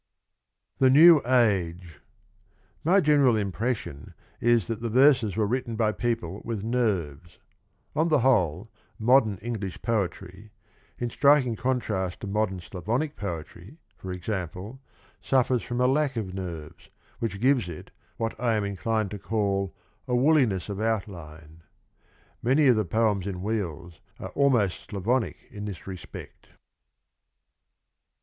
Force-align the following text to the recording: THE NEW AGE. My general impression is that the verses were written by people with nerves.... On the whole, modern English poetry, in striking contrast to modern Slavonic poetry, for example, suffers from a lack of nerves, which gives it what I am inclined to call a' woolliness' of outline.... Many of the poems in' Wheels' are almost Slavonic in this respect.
THE 0.79 0.89
NEW 0.89 1.21
AGE. 1.27 2.01
My 2.83 3.01
general 3.01 3.35
impression 3.37 4.15
is 4.39 4.65
that 4.65 4.81
the 4.81 4.89
verses 4.89 5.37
were 5.37 5.45
written 5.45 5.75
by 5.75 5.91
people 5.91 6.41
with 6.43 6.63
nerves.... 6.63 7.37
On 7.95 8.07
the 8.07 8.21
whole, 8.21 8.71
modern 8.97 9.37
English 9.43 9.79
poetry, 9.83 10.49
in 10.97 11.11
striking 11.11 11.55
contrast 11.55 12.21
to 12.21 12.25
modern 12.25 12.59
Slavonic 12.59 13.15
poetry, 13.15 13.77
for 13.95 14.11
example, 14.11 14.81
suffers 15.21 15.61
from 15.61 15.79
a 15.79 15.85
lack 15.85 16.15
of 16.15 16.33
nerves, 16.33 16.89
which 17.19 17.39
gives 17.39 17.69
it 17.69 17.91
what 18.17 18.33
I 18.39 18.55
am 18.55 18.63
inclined 18.63 19.11
to 19.11 19.19
call 19.19 19.75
a' 20.07 20.15
woolliness' 20.15 20.67
of 20.67 20.81
outline.... 20.81 21.61
Many 22.41 22.65
of 22.65 22.75
the 22.75 22.85
poems 22.85 23.27
in' 23.27 23.43
Wheels' 23.43 24.01
are 24.19 24.29
almost 24.29 24.85
Slavonic 24.89 25.47
in 25.51 25.65
this 25.65 25.85
respect. 25.85 26.49